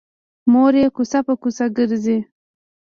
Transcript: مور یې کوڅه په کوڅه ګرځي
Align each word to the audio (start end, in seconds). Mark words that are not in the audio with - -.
مور 0.51 0.73
یې 0.81 0.87
کوڅه 0.95 1.19
په 1.27 1.33
کوڅه 1.41 1.65
ګرځي 1.77 2.17